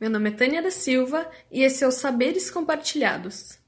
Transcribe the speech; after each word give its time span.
Meu 0.00 0.08
nome 0.08 0.30
é 0.30 0.32
Tânia 0.32 0.62
da 0.62 0.70
Silva 0.70 1.30
e 1.52 1.62
esse 1.62 1.84
é 1.84 1.86
o 1.86 1.92
Saberes 1.92 2.50
Compartilhados. 2.50 3.58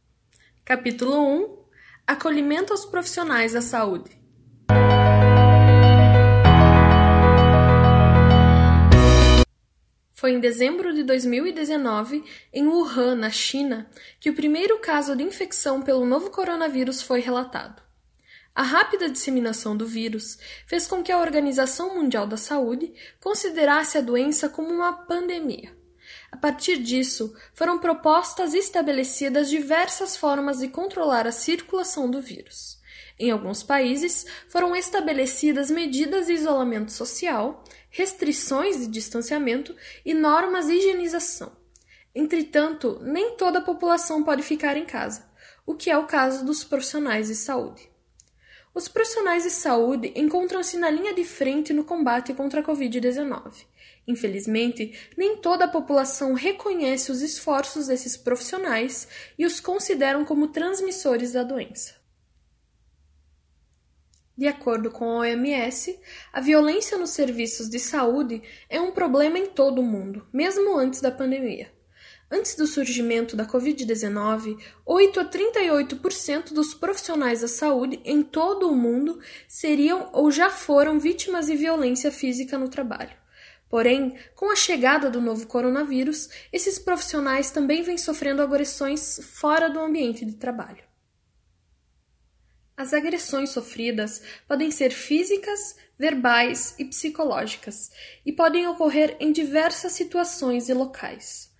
Capítulo 0.64 1.14
1 1.14 1.59
Acolhimento 2.06 2.73
aos 2.73 2.86
profissionais 2.86 3.52
da 3.52 3.61
saúde. 3.61 4.11
Foi 10.14 10.32
em 10.32 10.41
dezembro 10.41 10.95
de 10.95 11.02
2019, 11.02 12.24
em 12.51 12.66
Wuhan, 12.66 13.14
na 13.14 13.28
China, 13.28 13.91
que 14.19 14.30
o 14.30 14.34
primeiro 14.34 14.78
caso 14.78 15.14
de 15.14 15.23
infecção 15.23 15.83
pelo 15.83 16.06
novo 16.06 16.30
coronavírus 16.30 17.02
foi 17.02 17.20
relatado. 17.20 17.83
A 18.55 18.62
rápida 18.62 19.10
disseminação 19.10 19.77
do 19.77 19.84
vírus 19.84 20.38
fez 20.66 20.87
com 20.87 21.02
que 21.02 21.12
a 21.12 21.20
Organização 21.20 21.95
Mundial 21.95 22.27
da 22.27 22.38
Saúde 22.38 22.91
considerasse 23.20 23.98
a 23.98 24.01
doença 24.01 24.48
como 24.48 24.70
uma 24.70 24.95
pandemia. 24.95 25.81
A 26.32 26.36
partir 26.38 26.78
disso, 26.78 27.36
foram 27.52 27.78
propostas 27.78 28.54
e 28.54 28.59
estabelecidas 28.59 29.50
diversas 29.50 30.16
formas 30.16 30.60
de 30.60 30.68
controlar 30.68 31.27
a 31.27 31.30
circulação 31.30 32.10
do 32.10 32.23
vírus. 32.23 32.80
Em 33.18 33.30
alguns 33.30 33.62
países, 33.62 34.24
foram 34.48 34.74
estabelecidas 34.74 35.70
medidas 35.70 36.26
de 36.26 36.32
isolamento 36.32 36.90
social, 36.90 37.62
restrições 37.90 38.78
de 38.78 38.87
distanciamento 38.87 39.76
e 40.04 40.14
normas 40.14 40.66
de 40.66 40.73
higienização. 40.73 41.52
Entretanto, 42.14 42.98
nem 43.02 43.37
toda 43.37 43.59
a 43.59 43.62
população 43.62 44.24
pode 44.24 44.42
ficar 44.42 44.76
em 44.76 44.87
casa, 44.87 45.30
o 45.66 45.74
que 45.74 45.90
é 45.90 45.96
o 45.96 46.07
caso 46.07 46.45
dos 46.45 46.64
profissionais 46.64 47.29
de 47.29 47.35
saúde. 47.35 47.90
Os 48.74 48.88
profissionais 48.88 49.42
de 49.42 49.51
saúde 49.51 50.12
encontram-se 50.16 50.79
na 50.79 50.88
linha 50.88 51.12
de 51.12 51.24
frente 51.24 51.74
no 51.74 51.85
combate 51.85 52.32
contra 52.32 52.60
a 52.60 52.64
Covid-19. 52.64 53.66
Infelizmente, 54.06 54.98
nem 55.16 55.36
toda 55.36 55.66
a 55.66 55.68
população 55.68 56.34
reconhece 56.34 57.12
os 57.12 57.22
esforços 57.22 57.86
desses 57.86 58.16
profissionais 58.16 59.06
e 59.38 59.46
os 59.46 59.60
consideram 59.60 60.24
como 60.24 60.48
transmissores 60.48 61.32
da 61.32 61.42
doença. 61.45 62.02
De 64.36 64.48
acordo 64.48 64.91
com 64.91 65.04
a 65.04 65.19
OMS, 65.19 66.00
a 66.32 66.41
violência 66.41 66.98
nos 66.98 67.10
serviços 67.10 67.69
de 67.69 67.78
saúde 67.78 68.42
é 68.69 68.80
um 68.80 68.91
problema 68.91 69.38
em 69.38 69.47
todo 69.47 69.80
o 69.80 69.84
mundo, 69.84 70.26
mesmo 70.32 70.76
antes 70.76 71.00
da 71.00 71.12
pandemia. 71.12 71.70
Antes 72.28 72.56
do 72.56 72.66
surgimento 72.66 73.36
da 73.36 73.47
Covid-19, 73.47 74.58
8 74.86 75.20
a 75.20 75.25
38% 75.26 76.54
dos 76.54 76.72
profissionais 76.72 77.42
da 77.42 77.48
saúde 77.48 78.00
em 78.06 78.22
todo 78.22 78.69
o 78.69 78.75
mundo 78.75 79.20
seriam 79.47 80.08
ou 80.14 80.30
já 80.30 80.48
foram 80.48 80.98
vítimas 80.98 81.47
de 81.47 81.54
violência 81.54 82.10
física 82.10 82.56
no 82.56 82.70
trabalho. 82.70 83.22
Porém, 83.72 84.19
com 84.34 84.53
a 84.53 84.54
chegada 84.54 85.09
do 85.09 85.19
novo 85.19 85.47
coronavírus, 85.47 86.28
esses 86.53 86.78
profissionais 86.78 87.50
também 87.50 87.82
vêm 87.82 87.97
sofrendo 87.97 88.42
agressões 88.42 89.19
fora 89.32 89.70
do 89.70 89.81
ambiente 89.81 90.26
de 90.26 90.34
trabalho. 90.34 90.84
As 92.76 92.92
agressões 92.92 93.48
sofridas 93.48 94.20
podem 94.47 94.70
ser 94.70 94.91
físicas, 94.91 95.75
verbais 95.98 96.75
e 96.78 96.84
psicológicas, 96.84 97.91
e 98.26 98.31
podem 98.31 98.66
ocorrer 98.66 99.16
em 99.19 99.32
diversas 99.32 99.92
situações 99.92 100.69
e 100.69 100.75
locais. 100.75 101.50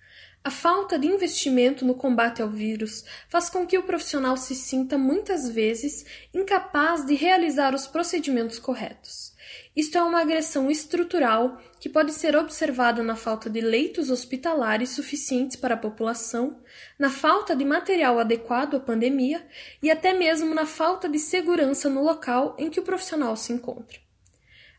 A 0.43 0.51
falta 0.51 0.99
de 0.99 1.07
investimento 1.07 1.83
no 1.83 1.95
combate 1.95 2.43
ao 2.43 2.49
vírus 2.49 3.03
faz 3.27 3.49
com 3.49 3.65
que 3.65 3.79
o 3.79 3.87
profissional 3.87 4.37
se 4.37 4.53
sinta 4.53 4.99
muitas 4.99 5.49
vezes 5.49 6.05
incapaz 6.31 7.07
de 7.07 7.15
realizar 7.15 7.73
os 7.73 7.87
procedimentos 7.87 8.59
corretos. 8.59 9.32
Isto 9.75 9.97
é 9.97 10.03
uma 10.03 10.21
agressão 10.21 10.69
estrutural 10.69 11.57
que 11.79 11.89
pode 11.89 12.13
ser 12.13 12.35
observada 12.35 13.01
na 13.01 13.15
falta 13.15 13.49
de 13.49 13.59
leitos 13.59 14.11
hospitalares 14.11 14.89
suficientes 14.89 15.55
para 15.55 15.73
a 15.73 15.77
população, 15.77 16.61
na 16.97 17.09
falta 17.09 17.55
de 17.55 17.65
material 17.65 18.19
adequado 18.19 18.75
à 18.75 18.79
pandemia 18.79 19.43
e 19.81 19.89
até 19.89 20.13
mesmo 20.13 20.53
na 20.53 20.67
falta 20.67 21.09
de 21.09 21.17
segurança 21.17 21.89
no 21.89 22.03
local 22.03 22.55
em 22.59 22.69
que 22.69 22.79
o 22.79 22.83
profissional 22.83 23.35
se 23.35 23.51
encontra. 23.51 23.97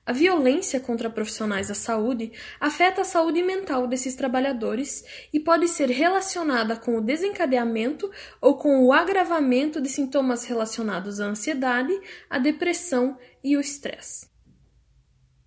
A 0.06 0.12
violência 0.12 0.78
contra 0.78 1.10
profissionais 1.10 1.68
da 1.68 1.74
saúde 1.74 2.30
afeta 2.60 3.00
a 3.00 3.04
saúde 3.04 3.42
mental 3.42 3.88
desses 3.88 4.14
trabalhadores 4.14 5.02
e 5.32 5.40
pode 5.40 5.66
ser 5.66 5.88
relacionada 5.88 6.76
com 6.76 6.98
o 6.98 7.00
desencadeamento 7.00 8.08
ou 8.40 8.56
com 8.58 8.84
o 8.84 8.92
agravamento 8.92 9.80
de 9.80 9.88
sintomas 9.88 10.44
relacionados 10.44 11.20
à 11.20 11.24
ansiedade, 11.24 11.98
à 12.30 12.38
depressão 12.38 13.18
e 13.42 13.56
ao 13.56 13.60
estresse. 13.60 14.33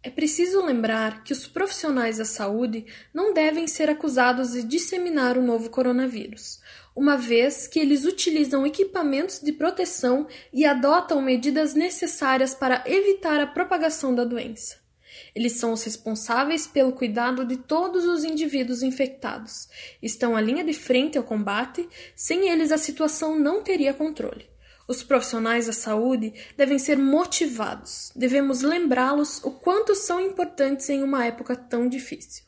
É 0.03 0.09
preciso 0.09 0.63
lembrar 0.63 1.23
que 1.23 1.33
os 1.33 1.47
profissionais 1.47 2.17
da 2.17 2.25
saúde 2.25 2.85
não 3.13 3.33
devem 3.33 3.67
ser 3.67 3.89
acusados 3.89 4.53
de 4.53 4.63
disseminar 4.63 5.37
o 5.37 5.43
novo 5.43 5.69
coronavírus, 5.69 6.61
uma 6.95 7.17
vez 7.17 7.67
que 7.67 7.79
eles 7.79 8.05
utilizam 8.05 8.65
equipamentos 8.65 9.39
de 9.39 9.51
proteção 9.51 10.27
e 10.53 10.65
adotam 10.65 11.21
medidas 11.21 11.73
necessárias 11.73 12.53
para 12.53 12.83
evitar 12.85 13.39
a 13.39 13.47
propagação 13.47 14.13
da 14.13 14.23
doença. 14.23 14.77
Eles 15.35 15.53
são 15.53 15.73
os 15.73 15.83
responsáveis 15.83 16.67
pelo 16.67 16.93
cuidado 16.93 17.45
de 17.45 17.57
todos 17.57 18.05
os 18.05 18.23
indivíduos 18.23 18.81
infectados. 18.83 19.67
Estão 20.01 20.35
à 20.35 20.41
linha 20.41 20.63
de 20.63 20.73
frente 20.73 21.17
ao 21.17 21.23
combate, 21.23 21.87
sem 22.15 22.49
eles 22.49 22.71
a 22.71 22.77
situação 22.77 23.37
não 23.37 23.61
teria 23.61 23.93
controle. 23.93 24.47
Os 24.87 25.03
profissionais 25.03 25.67
da 25.67 25.73
saúde 25.73 26.33
devem 26.55 26.79
ser 26.79 26.97
motivados. 26.97 28.09
Devemos 28.15 28.61
lembrá-los 28.61 29.43
o 29.43 29.51
quanto 29.51 29.93
são 29.93 30.21
importantes 30.21 30.89
em 30.89 31.03
uma 31.03 31.25
época 31.25 31.57
tão 31.57 31.89
difícil. 31.89 32.45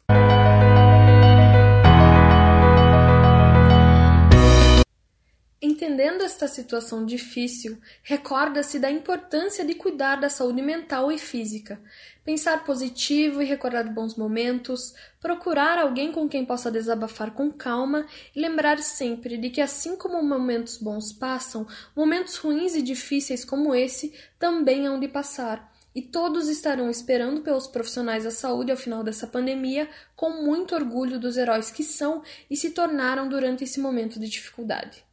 Entendendo 5.79 6.23
esta 6.23 6.45
situação 6.45 7.05
difícil, 7.05 7.77
recorda-se 8.03 8.77
da 8.79 8.91
importância 8.91 9.63
de 9.63 9.73
cuidar 9.75 10.17
da 10.17 10.29
saúde 10.29 10.61
mental 10.61 11.09
e 11.09 11.17
física, 11.17 11.81
pensar 12.25 12.65
positivo 12.65 13.41
e 13.41 13.45
recordar 13.45 13.89
bons 13.93 14.15
momentos, 14.15 14.93
procurar 15.21 15.77
alguém 15.79 16.11
com 16.11 16.27
quem 16.27 16.43
possa 16.43 16.69
desabafar 16.69 17.31
com 17.31 17.49
calma 17.49 18.05
e 18.35 18.41
lembrar 18.41 18.77
sempre 18.79 19.37
de 19.37 19.49
que, 19.49 19.61
assim 19.61 19.95
como 19.95 20.21
momentos 20.21 20.75
bons 20.75 21.13
passam, 21.13 21.65
momentos 21.95 22.35
ruins 22.35 22.75
e 22.75 22.81
difíceis 22.81 23.45
como 23.45 23.73
esse 23.73 24.13
também 24.37 24.85
hão 24.85 24.99
de 24.99 25.07
passar. 25.07 25.73
E 25.95 26.01
todos 26.01 26.49
estarão 26.49 26.89
esperando 26.89 27.39
pelos 27.39 27.67
profissionais 27.67 28.25
da 28.25 28.31
saúde 28.31 28.69
ao 28.69 28.77
final 28.77 29.01
dessa 29.01 29.25
pandemia 29.25 29.89
com 30.13 30.43
muito 30.43 30.75
orgulho 30.75 31.17
dos 31.17 31.37
heróis 31.37 31.71
que 31.71 31.85
são 31.85 32.21
e 32.49 32.57
se 32.57 32.71
tornaram 32.71 33.29
durante 33.29 33.63
esse 33.63 33.79
momento 33.79 34.19
de 34.19 34.27
dificuldade. 34.27 35.07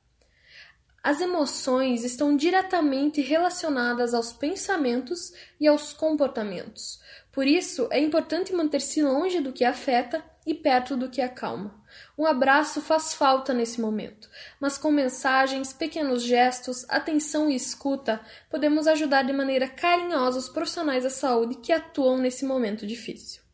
As 1.07 1.21
emoções 1.21 2.03
estão 2.03 2.37
diretamente 2.37 3.21
relacionadas 3.21 4.13
aos 4.13 4.33
pensamentos 4.33 5.33
e 5.61 5.69
aos 5.69 5.93
comportamentos. 5.93 7.01
Por 7.31 7.47
isso, 7.47 7.87
é 7.93 8.01
importante 8.01 8.53
manter-se 8.53 9.01
longe 9.05 9.39
do 9.41 9.53
que 9.53 9.65
afeta 9.65 10.21
e 10.45 10.53
perto 10.53 10.97
do 10.97 11.09
que 11.09 11.23
acalma. 11.23 11.81
Um 12.19 12.27
abraço 12.27 12.81
faz 12.81 13.15
falta 13.15 13.55
nesse 13.55 13.81
momento, 13.81 14.29
mas 14.59 14.77
com 14.77 14.91
mensagens, 14.91 15.73
pequenos 15.73 16.25
gestos, 16.25 16.85
atenção 16.89 17.49
e 17.49 17.55
escuta, 17.55 18.21
podemos 18.51 18.89
ajudar 18.89 19.23
de 19.23 19.33
maneira 19.33 19.69
carinhosa 19.69 20.41
os 20.41 20.49
profissionais 20.49 21.05
da 21.05 21.11
saúde 21.11 21.61
que 21.63 21.71
atuam 21.71 22.19
nesse 22.19 22.45
momento 22.45 22.85
difícil. 22.85 23.46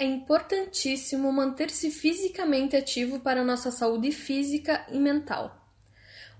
É 0.00 0.04
importantíssimo 0.06 1.30
manter-se 1.30 1.90
fisicamente 1.90 2.74
ativo 2.74 3.20
para 3.20 3.44
nossa 3.44 3.70
saúde 3.70 4.10
física 4.10 4.82
e 4.90 4.98
mental. 4.98 5.54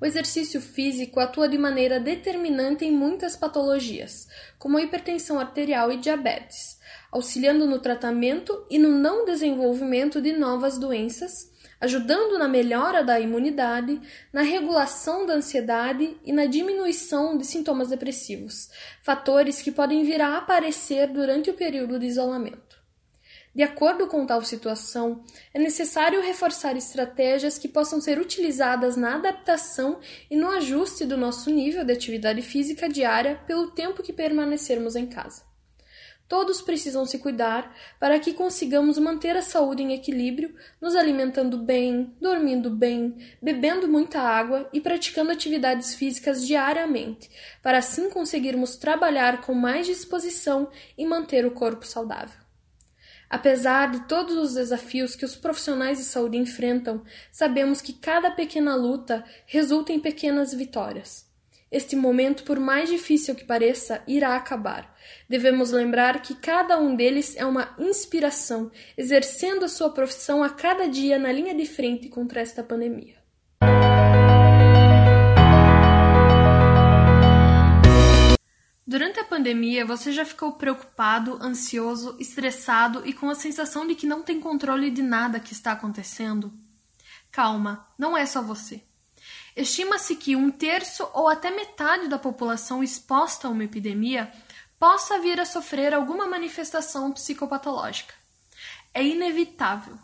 O 0.00 0.06
exercício 0.06 0.62
físico 0.62 1.20
atua 1.20 1.46
de 1.46 1.58
maneira 1.58 2.00
determinante 2.00 2.86
em 2.86 2.90
muitas 2.90 3.36
patologias, 3.36 4.26
como 4.58 4.78
a 4.78 4.82
hipertensão 4.82 5.38
arterial 5.38 5.92
e 5.92 5.98
diabetes, 5.98 6.80
auxiliando 7.12 7.66
no 7.66 7.78
tratamento 7.78 8.64
e 8.70 8.78
no 8.78 8.88
não 8.88 9.26
desenvolvimento 9.26 10.22
de 10.22 10.32
novas 10.32 10.78
doenças, 10.78 11.52
ajudando 11.78 12.38
na 12.38 12.48
melhora 12.48 13.04
da 13.04 13.20
imunidade, 13.20 14.00
na 14.32 14.40
regulação 14.40 15.26
da 15.26 15.34
ansiedade 15.34 16.16
e 16.24 16.32
na 16.32 16.46
diminuição 16.46 17.36
de 17.36 17.44
sintomas 17.44 17.90
depressivos, 17.90 18.70
fatores 19.02 19.60
que 19.60 19.70
podem 19.70 20.02
vir 20.02 20.22
a 20.22 20.38
aparecer 20.38 21.08
durante 21.08 21.50
o 21.50 21.54
período 21.54 21.98
de 21.98 22.06
isolamento. 22.06 22.69
De 23.52 23.64
acordo 23.64 24.06
com 24.06 24.24
tal 24.24 24.44
situação, 24.44 25.24
é 25.52 25.58
necessário 25.58 26.22
reforçar 26.22 26.76
estratégias 26.76 27.58
que 27.58 27.66
possam 27.66 28.00
ser 28.00 28.20
utilizadas 28.20 28.96
na 28.96 29.16
adaptação 29.16 29.98
e 30.30 30.36
no 30.36 30.48
ajuste 30.50 31.04
do 31.04 31.16
nosso 31.16 31.50
nível 31.50 31.84
de 31.84 31.92
atividade 31.92 32.42
física 32.42 32.88
diária 32.88 33.40
pelo 33.48 33.72
tempo 33.72 34.04
que 34.04 34.12
permanecermos 34.12 34.94
em 34.94 35.06
casa. 35.06 35.50
Todos 36.28 36.62
precisam 36.62 37.04
se 37.04 37.18
cuidar 37.18 37.76
para 37.98 38.20
que 38.20 38.32
consigamos 38.32 38.96
manter 38.98 39.36
a 39.36 39.42
saúde 39.42 39.82
em 39.82 39.94
equilíbrio, 39.94 40.54
nos 40.80 40.94
alimentando 40.94 41.58
bem, 41.58 42.14
dormindo 42.20 42.70
bem, 42.70 43.16
bebendo 43.42 43.88
muita 43.88 44.20
água 44.20 44.70
e 44.72 44.80
praticando 44.80 45.32
atividades 45.32 45.92
físicas 45.96 46.46
diariamente, 46.46 47.28
para 47.60 47.78
assim 47.78 48.08
conseguirmos 48.10 48.76
trabalhar 48.76 49.40
com 49.40 49.54
mais 49.54 49.88
disposição 49.88 50.70
e 50.96 51.04
manter 51.04 51.44
o 51.44 51.50
corpo 51.50 51.84
saudável. 51.84 52.49
Apesar 53.30 53.92
de 53.92 54.00
todos 54.08 54.36
os 54.36 54.54
desafios 54.54 55.14
que 55.14 55.24
os 55.24 55.36
profissionais 55.36 55.98
de 55.98 56.04
saúde 56.04 56.36
enfrentam, 56.36 57.04
sabemos 57.30 57.80
que 57.80 57.92
cada 57.92 58.32
pequena 58.32 58.74
luta 58.74 59.24
resulta 59.46 59.92
em 59.92 60.00
pequenas 60.00 60.52
vitórias. 60.52 61.30
Este 61.70 61.94
momento, 61.94 62.42
por 62.42 62.58
mais 62.58 62.88
difícil 62.90 63.36
que 63.36 63.44
pareça, 63.44 64.02
irá 64.08 64.34
acabar. 64.34 64.92
Devemos 65.28 65.70
lembrar 65.70 66.20
que 66.20 66.34
cada 66.34 66.76
um 66.80 66.96
deles 66.96 67.36
é 67.36 67.46
uma 67.46 67.72
inspiração, 67.78 68.72
exercendo 68.98 69.64
a 69.64 69.68
sua 69.68 69.90
profissão 69.90 70.42
a 70.42 70.50
cada 70.50 70.88
dia 70.88 71.16
na 71.16 71.30
linha 71.30 71.54
de 71.54 71.66
frente 71.66 72.08
contra 72.08 72.40
esta 72.40 72.64
pandemia. 72.64 73.19
Durante 78.90 79.20
a 79.20 79.24
pandemia, 79.24 79.86
você 79.86 80.10
já 80.10 80.24
ficou 80.24 80.54
preocupado, 80.54 81.38
ansioso, 81.40 82.16
estressado 82.18 83.06
e 83.06 83.12
com 83.12 83.30
a 83.30 83.36
sensação 83.36 83.86
de 83.86 83.94
que 83.94 84.04
não 84.04 84.20
tem 84.20 84.40
controle 84.40 84.90
de 84.90 85.00
nada 85.00 85.38
que 85.38 85.52
está 85.52 85.70
acontecendo? 85.70 86.52
Calma, 87.30 87.86
não 87.96 88.18
é 88.18 88.26
só 88.26 88.42
você. 88.42 88.82
Estima-se 89.54 90.16
que 90.16 90.34
um 90.34 90.50
terço 90.50 91.08
ou 91.14 91.28
até 91.28 91.52
metade 91.52 92.08
da 92.08 92.18
população 92.18 92.82
exposta 92.82 93.46
a 93.46 93.50
uma 93.52 93.62
epidemia 93.62 94.28
possa 94.76 95.20
vir 95.20 95.38
a 95.38 95.46
sofrer 95.46 95.94
alguma 95.94 96.26
manifestação 96.26 97.12
psicopatológica. 97.12 98.12
É 98.92 99.04
inevitável. 99.04 99.96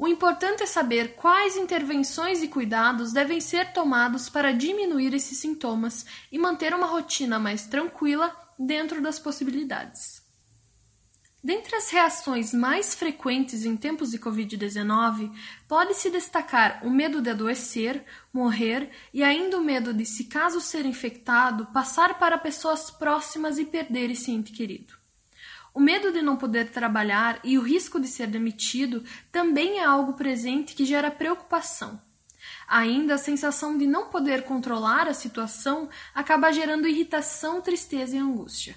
O 0.00 0.06
importante 0.06 0.62
é 0.62 0.66
saber 0.66 1.16
quais 1.16 1.56
intervenções 1.56 2.40
e 2.40 2.46
cuidados 2.46 3.12
devem 3.12 3.40
ser 3.40 3.72
tomados 3.72 4.28
para 4.28 4.52
diminuir 4.52 5.12
esses 5.12 5.38
sintomas 5.38 6.06
e 6.30 6.38
manter 6.38 6.72
uma 6.72 6.86
rotina 6.86 7.36
mais 7.36 7.66
tranquila 7.66 8.32
dentro 8.56 9.02
das 9.02 9.18
possibilidades. 9.18 10.22
Dentre 11.42 11.74
as 11.74 11.90
reações 11.90 12.54
mais 12.54 12.94
frequentes 12.94 13.64
em 13.64 13.76
tempos 13.76 14.12
de 14.12 14.18
Covid-19, 14.18 15.32
pode-se 15.66 16.10
destacar 16.10 16.80
o 16.86 16.90
medo 16.90 17.20
de 17.20 17.30
adoecer, 17.30 18.04
morrer 18.32 18.90
e 19.12 19.24
ainda 19.24 19.58
o 19.58 19.64
medo 19.64 19.92
de, 19.92 20.06
se 20.06 20.24
caso 20.24 20.60
ser 20.60 20.86
infectado, 20.86 21.66
passar 21.72 22.20
para 22.20 22.38
pessoas 22.38 22.88
próximas 22.88 23.58
e 23.58 23.64
perder 23.64 24.12
esse 24.12 24.30
ente 24.30 24.52
querido. 24.52 24.97
O 25.78 25.80
medo 25.80 26.10
de 26.10 26.20
não 26.20 26.36
poder 26.36 26.72
trabalhar 26.72 27.38
e 27.44 27.56
o 27.56 27.62
risco 27.62 28.00
de 28.00 28.08
ser 28.08 28.26
demitido 28.26 29.04
também 29.30 29.78
é 29.78 29.84
algo 29.84 30.14
presente 30.14 30.74
que 30.74 30.84
gera 30.84 31.08
preocupação. 31.08 32.02
Ainda 32.66 33.14
a 33.14 33.18
sensação 33.18 33.78
de 33.78 33.86
não 33.86 34.08
poder 34.08 34.42
controlar 34.42 35.06
a 35.06 35.14
situação 35.14 35.88
acaba 36.12 36.50
gerando 36.50 36.88
irritação, 36.88 37.60
tristeza 37.60 38.16
e 38.16 38.18
angústia. 38.18 38.74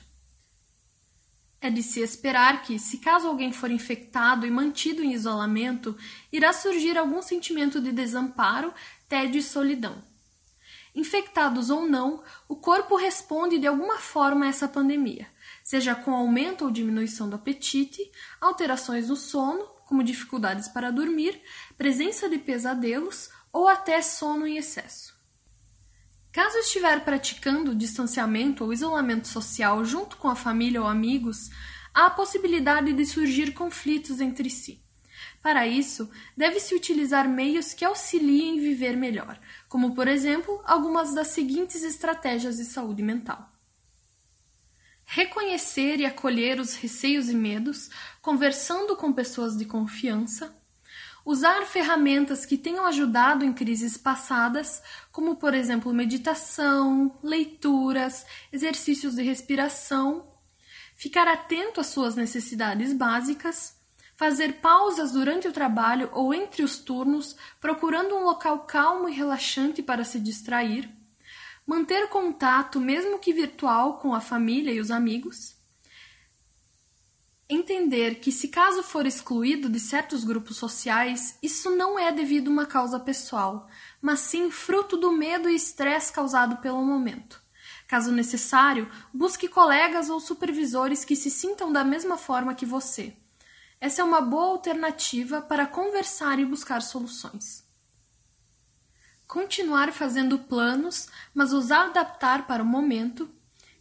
É 1.59 1.71
de 1.71 1.81
se 1.81 2.01
esperar 2.01 2.62
que, 2.62 2.77
se 2.77 3.00
caso 3.00 3.27
alguém 3.27 3.51
for 3.51 3.71
infectado 3.71 4.45
e 4.45 4.51
mantido 4.51 5.01
em 5.01 5.12
isolamento, 5.12 5.98
irá 6.31 6.53
surgir 6.53 7.00
algum 7.00 7.24
sentimento 7.24 7.81
de 7.81 7.92
desamparo, 7.92 8.71
tédio 9.09 9.39
e 9.39 9.44
solidão. 9.44 10.03
Infectados 10.94 11.71
ou 11.71 11.88
não, 11.88 12.21
o 12.48 12.56
corpo 12.56 12.95
responde 12.95 13.57
de 13.57 13.65
alguma 13.65 13.98
forma 13.98 14.45
a 14.45 14.50
essa 14.50 14.68
pandemia, 14.68 15.31
seja 15.72 15.96
com 15.96 16.14
aumento 16.14 16.66
ou 16.66 16.70
diminuição 16.70 17.30
do 17.30 17.38
apetite, 17.38 18.12
alterações 18.42 19.08
no 19.08 19.16
sono, 19.16 19.64
como 19.88 20.04
dificuldades 20.04 20.68
para 20.68 20.92
dormir, 20.92 21.42
presença 21.78 22.28
de 22.28 22.38
pesadelos 22.38 23.30
ou 23.54 23.70
até 23.70 24.02
sono 24.02 24.46
em 24.46 24.58
excesso. 24.58 25.16
Caso 26.30 26.58
estiver 26.58 27.06
praticando 27.06 27.74
distanciamento 27.74 28.66
ou 28.66 28.74
isolamento 28.74 29.30
social 29.30 29.86
junto 29.86 30.18
com 30.18 30.28
a 30.28 30.36
família 30.36 30.82
ou 30.82 30.88
amigos, 30.90 31.50
há 31.94 32.08
a 32.08 32.10
possibilidade 32.10 32.92
de 32.92 33.06
surgir 33.06 33.54
conflitos 33.54 34.20
entre 34.20 34.50
si. 34.50 34.84
Para 35.42 35.66
isso, 35.66 36.12
deve-se 36.36 36.76
utilizar 36.76 37.30
meios 37.30 37.74
que 37.74 37.86
auxiliem 37.86 38.60
viver 38.60 38.98
melhor, 38.98 39.40
como, 39.70 39.96
por 39.96 40.10
exemplo, 40.10 40.62
algumas 40.66 41.14
das 41.14 41.30
seguintes 41.30 41.82
estratégias 41.82 42.58
de 42.58 42.66
saúde 42.66 43.02
mental. 43.02 43.50
Reconhecer 45.13 46.00
e 46.00 46.06
acolher 46.06 46.58
os 46.58 46.75
receios 46.75 47.28
e 47.28 47.36
medos, 47.36 47.90
conversando 48.22 48.96
com 48.96 49.12
pessoas 49.12 49.58
de 49.58 49.66
confiança, 49.66 50.56
Usar 51.24 51.68
ferramentas 51.68 52.48
que 52.48 52.58
tenham 52.58 52.84
ajudado 52.84 53.46
em 53.46 53.54
crises 53.54 53.96
passadas, 53.96 54.81
como 55.12 55.36
por 55.36 55.54
exemplo 55.54 55.94
meditação, 55.94 57.16
leituras, 57.22 58.25
exercícios 58.52 59.13
de 59.13 59.22
respiração. 59.22 60.25
Ficar 60.96 61.28
atento 61.28 61.80
às 61.80 61.88
suas 61.88 62.16
necessidades 62.16 62.92
básicas. 62.92 63.75
Fazer 64.16 64.54
pausas 64.62 65.12
durante 65.12 65.48
o 65.48 65.54
trabalho 65.54 66.10
ou 66.12 66.34
entre 66.34 66.63
os 66.63 66.80
turnos, 66.80 67.36
procurando 67.60 68.16
um 68.16 68.24
local 68.24 68.62
calmo 68.62 69.08
e 69.08 69.13
relaxante 69.13 69.84
para 69.84 70.04
se 70.04 70.19
distrair. 70.19 70.90
Manter 71.66 72.10
contato, 72.10 72.80
mesmo 72.80 73.19
que 73.19 73.34
virtual, 73.34 74.00
com 74.00 74.13
a 74.13 74.22
família 74.22 74.72
e 74.72 74.80
os 74.80 74.92
amigos 74.92 75.62
entender 77.54 78.16
que, 78.16 78.31
se 78.31 78.48
caso 78.48 78.81
for 78.81 79.06
excluído 79.06 79.69
de 79.69 79.80
certos 79.80 80.24
grupos 80.24 80.58
sociais, 80.58 81.38
isso 81.44 81.69
não 81.72 82.00
é 82.00 82.12
devido 82.12 82.48
a 82.48 82.52
uma 82.52 82.66
causa 82.66 83.00
pessoal, 83.00 83.68
mas 84.02 84.22
sim 84.22 84.50
fruto 84.50 84.96
do 84.96 85.12
medo 85.12 85.50
e 85.50 85.56
estresse 85.56 86.13
causado 86.13 86.58
pelo 86.58 86.84
momento. 86.84 87.42
Caso 87.88 88.12
necessário, 88.12 88.90
busque 89.13 89.50
colegas 89.50 90.10
ou 90.10 90.19
supervisores 90.19 91.04
que 91.04 91.16
se 91.16 91.30
sintam 91.30 91.74
da 91.74 91.84
mesma 91.84 92.18
forma 92.18 92.56
que 92.56 92.66
você. 92.66 93.13
Essa 93.81 94.02
é 94.02 94.06
uma 94.06 94.22
boa 94.22 94.52
alternativa 94.52 95.42
para 95.42 95.68
conversar 95.68 96.40
e 96.40 96.46
buscar 96.46 96.81
soluções. 96.81 97.69
Continuar 99.31 99.94
fazendo 99.94 100.38
planos, 100.38 101.07
mas 101.33 101.54
os 101.54 101.72
adaptar 101.72 102.45
para 102.45 102.62
o 102.62 102.66
momento 102.66 103.30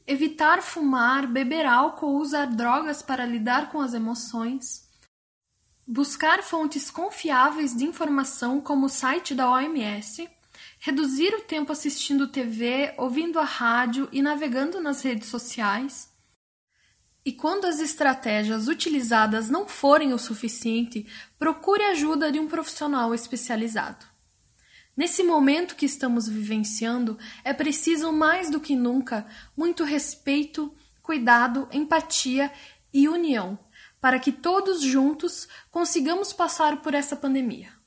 evitar 0.06 0.62
fumar, 0.62 1.26
beber 1.26 1.66
álcool 1.66 2.06
ou 2.06 2.20
usar 2.20 2.46
drogas 2.46 3.02
para 3.02 3.26
lidar 3.26 3.68
com 3.68 3.80
as 3.80 3.92
emoções, 3.92 4.88
buscar 5.84 6.40
fontes 6.44 6.88
confiáveis 6.88 7.74
de 7.74 7.82
informação 7.82 8.60
como 8.60 8.86
o 8.86 8.88
site 8.88 9.34
da 9.34 9.50
OMS, 9.50 10.30
reduzir 10.78 11.34
o 11.34 11.42
tempo 11.42 11.72
assistindo 11.72 12.28
TV, 12.28 12.94
ouvindo 12.96 13.40
a 13.40 13.44
rádio 13.44 14.08
e 14.12 14.22
navegando 14.22 14.80
nas 14.80 15.02
redes 15.02 15.28
sociais. 15.28 16.12
E 17.24 17.32
quando 17.32 17.64
as 17.64 17.80
estratégias 17.80 18.68
utilizadas 18.68 19.50
não 19.50 19.66
forem 19.66 20.12
o 20.12 20.18
suficiente, 20.18 21.04
procure 21.36 21.82
ajuda 21.86 22.30
de 22.30 22.38
um 22.38 22.46
profissional 22.46 23.12
especializado. 23.12 24.10
Nesse 25.00 25.22
momento 25.22 25.76
que 25.76 25.86
estamos 25.86 26.28
vivenciando, 26.28 27.18
é 27.42 27.54
preciso 27.54 28.12
mais 28.12 28.50
do 28.50 28.60
que 28.60 28.76
nunca 28.76 29.26
muito 29.56 29.82
respeito, 29.82 30.74
cuidado, 31.02 31.66
empatia 31.72 32.52
e 32.92 33.08
união, 33.08 33.58
para 33.98 34.18
que 34.18 34.30
todos 34.30 34.82
juntos 34.82 35.48
consigamos 35.70 36.34
passar 36.34 36.82
por 36.82 36.92
essa 36.92 37.16
pandemia. 37.16 37.79